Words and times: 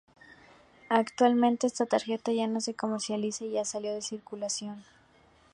Actualmente 0.89 1.67
esta 1.67 1.85
tarjeta 1.85 2.31
ya 2.31 2.47
no 2.47 2.59
se 2.59 2.73
comercializa 2.73 3.45
y 3.45 3.51
ya 3.51 3.65
salió 3.65 3.93
de 3.93 4.01
circulación. 4.01 4.83